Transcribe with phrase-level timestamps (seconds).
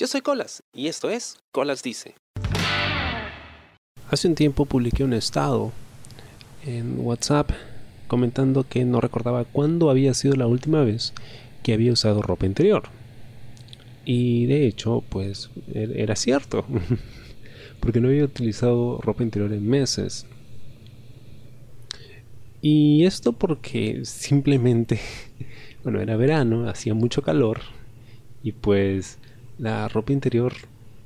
[0.00, 2.14] Yo soy Colas y esto es Colas Dice.
[4.08, 5.72] Hace un tiempo publiqué un estado
[6.64, 7.50] en WhatsApp
[8.08, 11.12] comentando que no recordaba cuándo había sido la última vez
[11.62, 12.84] que había usado ropa interior.
[14.06, 16.64] Y de hecho, pues er-, era cierto,
[17.80, 20.24] porque no había utilizado ropa interior en meses.
[22.62, 24.98] Y esto porque simplemente,
[25.84, 27.60] bueno, era verano, hacía mucho calor
[28.42, 29.18] y pues
[29.60, 30.52] la ropa interior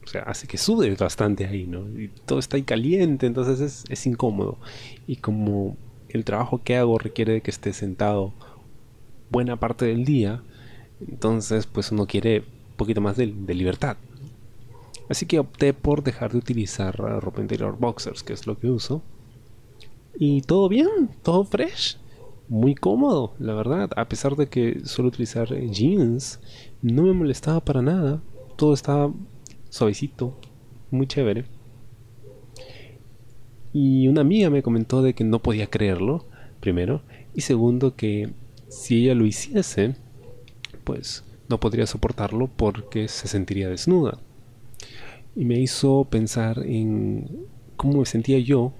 [0.04, 1.88] o sea, hace que sude bastante ahí, ¿no?
[1.98, 4.58] Y todo está ahí caliente, entonces es, es, incómodo.
[5.06, 5.76] Y como
[6.10, 8.32] el trabajo que hago requiere de que esté sentado
[9.30, 10.42] buena parte del día,
[11.08, 13.96] entonces pues uno quiere un poquito más de, de libertad.
[15.08, 19.02] Así que opté por dejar de utilizar ropa interior boxers, que es lo que uso.
[20.18, 21.98] Y todo bien, todo fresh.
[22.48, 23.90] Muy cómodo, la verdad.
[23.96, 26.40] A pesar de que suelo utilizar jeans,
[26.82, 28.20] no me molestaba para nada
[28.56, 29.12] todo estaba
[29.68, 30.38] suavecito,
[30.90, 31.44] muy chévere.
[33.72, 36.26] Y una amiga me comentó de que no podía creerlo,
[36.60, 37.02] primero,
[37.34, 38.30] y segundo que
[38.68, 39.96] si ella lo hiciese,
[40.84, 44.18] pues no podría soportarlo porque se sentiría desnuda.
[45.34, 48.72] Y me hizo pensar en cómo me sentía yo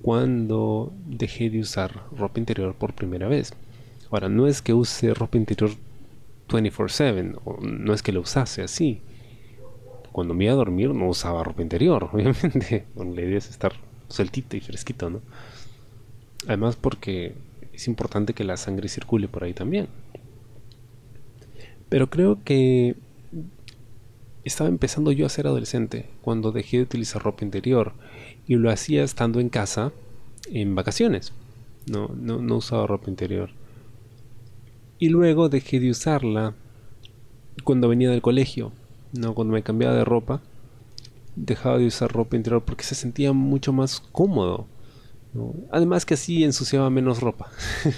[0.00, 3.52] cuando dejé de usar ropa interior por primera vez.
[4.10, 5.70] Ahora, no es que use ropa interior
[6.48, 9.02] 24/7, no es que lo usase así.
[10.12, 12.86] Cuando me iba a dormir no usaba ropa interior, obviamente.
[12.94, 13.72] Bueno, la idea es estar
[14.08, 15.20] sueltito y fresquito, ¿no?
[16.46, 17.34] Además porque
[17.72, 19.88] es importante que la sangre circule por ahí también.
[21.88, 22.96] Pero creo que
[24.44, 27.92] estaba empezando yo a ser adolescente cuando dejé de utilizar ropa interior
[28.46, 29.92] y lo hacía estando en casa
[30.50, 31.32] en vacaciones.
[31.86, 33.50] No, no, no usaba ropa interior.
[34.98, 36.54] Y luego dejé de usarla
[37.64, 38.72] cuando venía del colegio,
[39.12, 40.40] no cuando me cambiaba de ropa.
[41.34, 44.66] Dejaba de usar ropa interior porque se sentía mucho más cómodo.
[45.70, 47.50] Además que así ensuciaba menos ropa.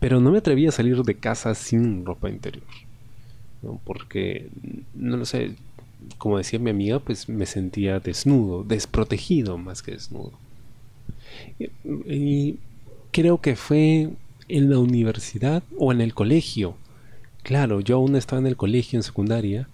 [0.00, 2.62] Pero no me atrevía a salir de casa sin ropa interior.
[3.84, 4.50] Porque,
[4.94, 5.56] no lo sé,
[6.18, 10.32] como decía mi amiga, pues me sentía desnudo, desprotegido más que desnudo.
[11.58, 12.58] y
[13.14, 14.10] creo que fue
[14.48, 16.74] en la universidad o en el colegio.
[17.44, 19.68] Claro, yo aún estaba en el colegio en secundaria,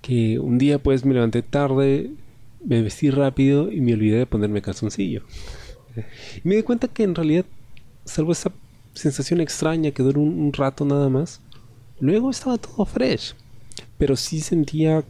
[0.00, 2.10] que un día pues me levanté tarde,
[2.64, 5.24] me vestí rápido y me olvidé de ponerme calzoncillo.
[6.42, 7.44] Y me di cuenta que en realidad,
[8.06, 8.50] salvo esa
[8.94, 11.42] sensación extraña que duró un, rato nada más,
[12.00, 13.34] luego estaba todo fresh.
[13.98, 15.04] Pero sí sentía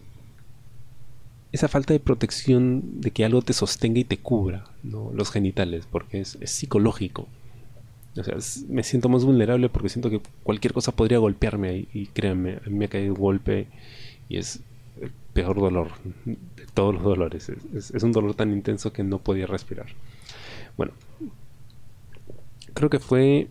[1.53, 5.13] esa falta de protección de que algo te sostenga y te cubra, ¿no?
[5.15, 7.29] los genitales, porque es psicológico.
[8.17, 8.37] O sea,
[8.69, 11.89] me siento más vulnerable porque siento que cualquier cosa podría golpearme ahí.
[11.93, 13.67] Y créanme, a mí me ha caído un golpe
[14.29, 14.61] y es
[15.01, 15.89] el peor dolor
[16.25, 17.49] de todos los dolores.
[17.49, 19.87] Es, es, un dolor tan intenso que no podía respirar.
[20.77, 20.93] Bueno,
[22.73, 23.49] creo que fue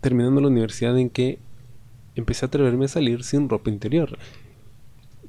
[0.00, 1.38] terminando la universidad en que
[2.14, 4.18] empecé a atreverme a salir sin ropa interior.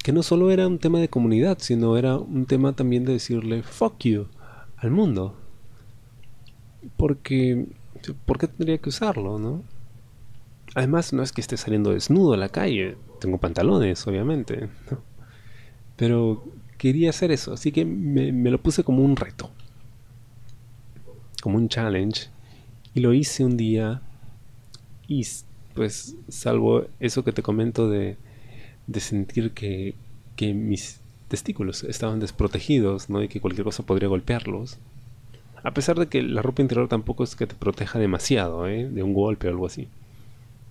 [0.04, 3.64] Que no solo era un tema de comunidad, sino era un tema también de decirle
[3.64, 4.28] fuck you
[4.78, 5.36] al mundo.
[6.98, 7.68] Porque
[8.13, 9.63] ¿por qué tendría que usarlo, no?
[10.75, 14.69] Además, no es que esté saliendo desnudo a la calle, tengo pantalones, obviamente,
[15.95, 16.44] pero
[16.78, 19.50] quería hacer eso, así que me, lo puse como un reto,
[21.41, 22.28] como un challenge,
[22.94, 24.01] y lo hice un día,
[25.07, 25.25] y
[25.73, 28.17] pues, salvo eso que te comento de,
[28.88, 29.96] de sentir que,
[30.35, 33.22] que mis testículos estaban desprotegidos, ¿no?
[33.23, 34.78] Y que cualquier cosa podría golpearlos
[35.63, 38.90] a pesar de que la ropa interior tampoco es que te proteja demasiado ¿eh?
[38.90, 39.88] de un golpe o algo así.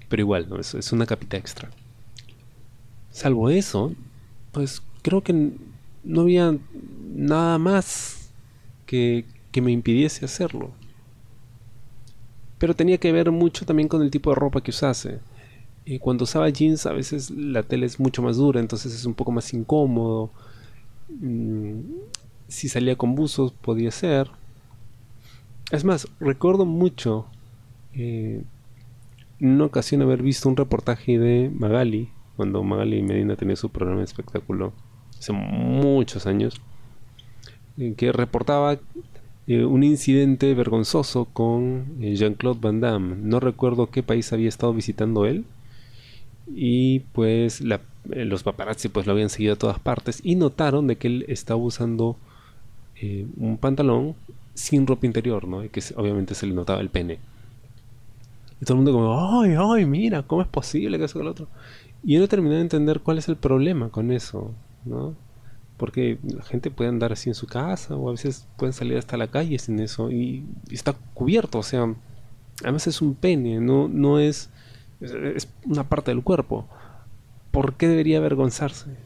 [0.09, 0.59] Pero igual, ¿no?
[0.59, 1.71] es, es una capita extra.
[3.11, 3.93] Salvo eso,
[4.53, 5.53] pues creo que
[6.05, 6.57] no había
[7.15, 8.31] nada más
[8.87, 10.71] que, que me impidiese hacerlo.
[12.59, 15.19] Pero tenía que ver mucho también con el tipo de ropa que usase.
[15.85, 19.15] Y cuando usaba jeans a veces la tela es mucho más dura, entonces es un
[19.15, 20.31] poco más incómodo.
[21.09, 21.81] Mm,
[22.49, 24.31] si salía con buzos podía ser.
[25.73, 27.27] Es más, recuerdo mucho
[27.93, 28.43] eh,
[29.41, 34.05] una ocasión haber visto un reportaje de Magali, cuando Magali Medina tenía su programa de
[34.05, 34.73] espectáculo
[35.19, 36.61] hace muchos años,
[37.97, 38.79] que reportaba
[39.49, 43.17] eh, un incidente vergonzoso con eh, Jean-Claude Van Damme.
[43.17, 45.45] No recuerdo qué país había estado visitando él.
[46.55, 47.61] Y pues
[48.05, 51.61] los paparazzi pues lo habían seguido a todas partes y notaron de que él estaba
[51.61, 52.17] usando
[53.37, 54.15] un pantalón
[54.57, 55.63] sin ropa interior, ¿no?
[55.63, 57.21] Y que obviamente se le notaba el pene.
[58.61, 61.31] Y todo el mundo como, ay, ay, mira, ¿cómo es posible que eso que lo
[61.31, 61.47] otro?
[62.03, 64.55] Y yo no terminé de entender cuál es el problema con eso,
[64.87, 65.15] ¿no?
[65.77, 69.19] Porque la gente puede andar así en su casa o a veces pueden salir hasta
[69.19, 71.95] la calle sin eso y, está cubierto, o sea,
[72.63, 74.49] además es un pene, no, no es,
[75.01, 76.67] es una parte del cuerpo.
[77.51, 78.97] ¿Por qué debería avergonzarse?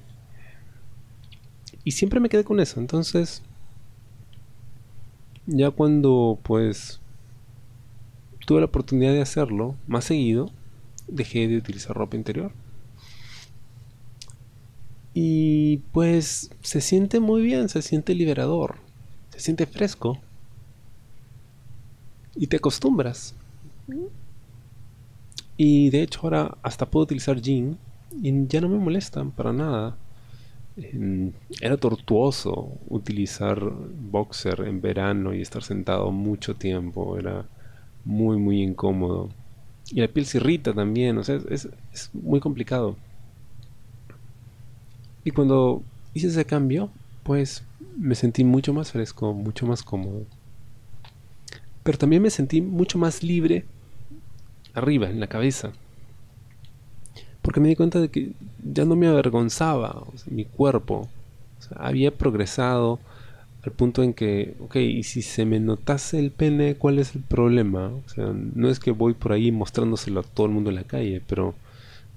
[1.83, 3.43] Y siempre me quedé con eso, entonces
[5.51, 7.01] ya cuando pues
[8.47, 10.51] tuve la oportunidad de hacerlo más seguido,
[11.09, 12.53] dejé de utilizar ropa interior.
[15.13, 18.77] Y pues se siente muy bien, se siente liberador,
[19.31, 20.19] se siente fresco.
[22.37, 23.35] Y te acostumbras.
[25.57, 27.77] Y de hecho ahora hasta puedo utilizar jean
[28.23, 29.97] y ya no me molestan para nada.
[31.61, 37.19] Era tortuoso utilizar boxer en verano y estar sentado mucho tiempo.
[37.19, 37.47] Era
[38.05, 39.31] muy, muy incómodo.
[39.91, 41.19] Y la piel se irrita también.
[41.19, 42.97] O sea, es, es muy complicado.
[45.25, 45.83] Y cuando
[46.15, 46.91] hice ese cambio,
[47.23, 47.63] pues
[47.97, 50.25] me sentí mucho más fresco, mucho más cómodo.
[51.83, 53.65] Pero también me sentí mucho más libre
[54.75, 55.73] arriba, en la cabeza.
[57.43, 58.33] Porque me di cuenta de que
[58.63, 61.09] ya no me avergonzaba mi cuerpo.
[61.77, 62.99] había progresado
[63.63, 67.23] al punto en que, ok, y si se me notase el pene, ¿cuál es el
[67.23, 67.89] problema?
[67.89, 70.85] O sea, no es que voy por ahí mostrándoselo a todo el mundo en la
[70.85, 71.55] calle, pero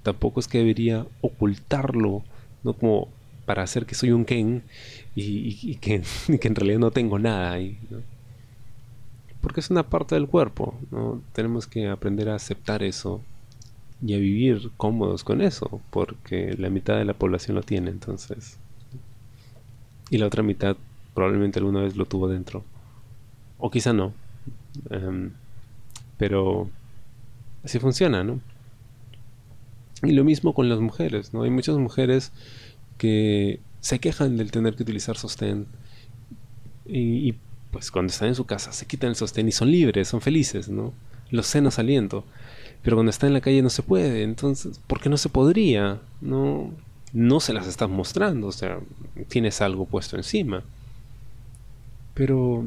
[0.02, 2.22] tampoco es que debería ocultarlo
[2.62, 3.08] no como
[3.44, 4.62] para hacer que soy un Ken
[5.14, 7.78] y, que, en realidad no tengo nada ahí.
[9.40, 11.20] Porque es una parte del cuerpo, ¿no?
[11.34, 13.20] Tenemos que aprender a aceptar eso
[14.02, 18.58] y a vivir cómodos con eso, porque la mitad de la población lo tiene, entonces.
[20.10, 20.76] Y la otra mitad
[21.14, 22.64] probablemente alguna vez lo tuvo dentro.
[23.58, 24.12] O quizá no.
[24.90, 25.30] Em,
[26.18, 26.68] pero
[27.64, 28.40] así funciona, ¿no?
[30.02, 31.42] Y lo mismo con las mujeres, ¿no?
[31.44, 32.32] Hay muchas mujeres
[32.98, 35.66] que se quejan del tener que utilizar sostén
[36.86, 37.34] y,
[37.70, 40.68] pues cuando están en su casa se quitan el sostén y son libres, son felices,
[40.68, 40.92] ¿no?
[41.30, 42.24] Los senos saliendo.
[42.84, 46.00] Pero cuando están en la calle no se puede, entonces, ¿por qué no se podría?
[46.20, 46.70] No,
[47.12, 48.78] no se las estás mostrando, o sea,
[49.28, 50.62] tienes algo puesto encima.
[52.14, 52.66] Pero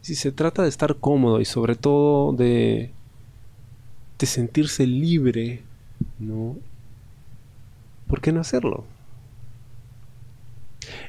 [0.00, 2.90] si se trata de estar cómodo y sobre todo de,
[4.18, 5.62] de sentirse libre
[6.18, 6.56] ¿no?
[8.06, 8.84] ¿Por qué no hacerlo?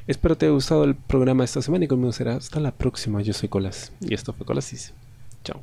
[0.06, 3.22] Espero te haya gustado el programa esta semana y conmigo será hasta la próxima.
[3.22, 4.92] Yo soy Colas y esto fue Colasis.
[5.42, 5.62] Chao.